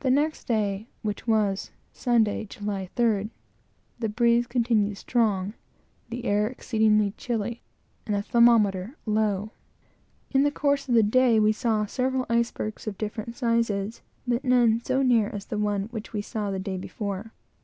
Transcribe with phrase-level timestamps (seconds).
[0.00, 3.30] The next day, which was Sunday, July 3d,
[4.00, 5.54] the breeze continued strong,
[6.10, 7.62] the air exceedingly chilly,
[8.04, 9.52] and the thermometer low.
[10.32, 14.80] In the course of the day we saw several icebergs, of different sizes, but none
[14.82, 17.32] so near as the one which we saw the day before.